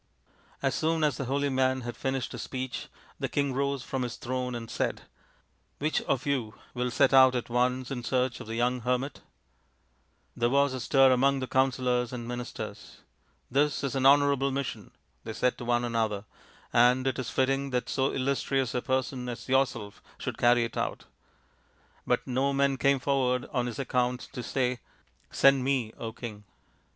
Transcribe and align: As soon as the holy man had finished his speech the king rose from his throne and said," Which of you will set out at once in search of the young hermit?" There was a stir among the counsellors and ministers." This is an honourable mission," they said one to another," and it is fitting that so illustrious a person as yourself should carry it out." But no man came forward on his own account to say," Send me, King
As 0.63 0.73
soon 0.73 1.03
as 1.03 1.17
the 1.17 1.25
holy 1.25 1.49
man 1.49 1.81
had 1.81 1.95
finished 1.95 2.31
his 2.31 2.41
speech 2.41 2.87
the 3.19 3.29
king 3.29 3.53
rose 3.53 3.83
from 3.83 4.01
his 4.01 4.15
throne 4.15 4.55
and 4.55 4.67
said," 4.67 5.03
Which 5.77 6.01
of 6.01 6.25
you 6.25 6.55
will 6.73 6.89
set 6.89 7.13
out 7.13 7.35
at 7.35 7.51
once 7.51 7.91
in 7.91 8.03
search 8.03 8.39
of 8.39 8.47
the 8.47 8.55
young 8.55 8.79
hermit?" 8.79 9.21
There 10.35 10.49
was 10.49 10.73
a 10.73 10.79
stir 10.79 11.11
among 11.11 11.39
the 11.39 11.45
counsellors 11.45 12.11
and 12.11 12.27
ministers." 12.27 13.01
This 13.51 13.83
is 13.83 13.93
an 13.93 14.07
honourable 14.07 14.49
mission," 14.49 14.89
they 15.23 15.33
said 15.33 15.61
one 15.61 15.81
to 15.83 15.87
another," 15.89 16.25
and 16.73 17.05
it 17.05 17.19
is 17.19 17.29
fitting 17.29 17.69
that 17.69 17.87
so 17.87 18.09
illustrious 18.11 18.73
a 18.73 18.81
person 18.81 19.29
as 19.29 19.47
yourself 19.47 20.01
should 20.17 20.39
carry 20.39 20.63
it 20.63 20.77
out." 20.77 21.05
But 22.07 22.25
no 22.25 22.53
man 22.53 22.77
came 22.77 22.97
forward 22.97 23.47
on 23.53 23.67
his 23.67 23.77
own 23.77 23.83
account 23.83 24.21
to 24.33 24.41
say," 24.41 24.79
Send 25.29 25.63
me, 25.63 25.93
King 26.15 26.43